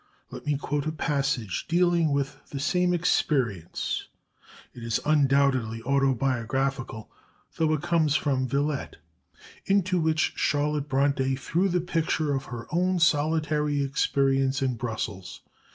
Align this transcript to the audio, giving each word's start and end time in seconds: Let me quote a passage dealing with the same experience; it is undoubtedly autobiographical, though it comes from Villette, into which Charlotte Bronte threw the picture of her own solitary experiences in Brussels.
Let 0.31 0.47
me 0.47 0.57
quote 0.57 0.87
a 0.87 0.91
passage 0.91 1.67
dealing 1.67 2.11
with 2.11 2.43
the 2.49 2.59
same 2.59 2.91
experience; 2.91 4.07
it 4.73 4.81
is 4.83 4.99
undoubtedly 5.05 5.83
autobiographical, 5.83 7.11
though 7.57 7.71
it 7.75 7.83
comes 7.83 8.15
from 8.15 8.47
Villette, 8.47 8.95
into 9.67 9.99
which 10.01 10.33
Charlotte 10.35 10.89
Bronte 10.89 11.35
threw 11.35 11.69
the 11.69 11.81
picture 11.81 12.33
of 12.33 12.45
her 12.45 12.65
own 12.71 12.97
solitary 12.97 13.83
experiences 13.83 14.63
in 14.67 14.73
Brussels. 14.75 15.41